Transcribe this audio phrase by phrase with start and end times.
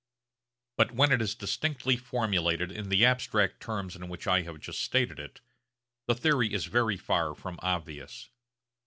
[0.77, 4.81] But when it is distinctly formulated in the abstract terms in which I have just
[4.81, 5.41] stated it,
[6.07, 8.29] the theory is very far from obvious.